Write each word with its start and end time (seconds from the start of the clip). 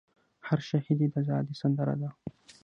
هر 0.47 0.59
شهید 0.69 0.99
ئې 1.03 1.07
د 1.13 1.15
ازادۍ 1.21 1.55
سندره 1.61 1.95
ده 2.01 2.09